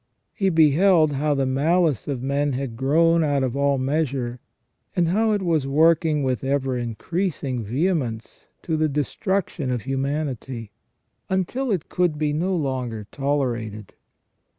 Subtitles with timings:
[0.33, 4.39] He beheld how the malice of men had grown out of all measure,
[4.95, 10.71] and how it was working with ever increasing vehemence to the destruction of humanity,
[11.29, 13.93] until it could be no longer tolerated.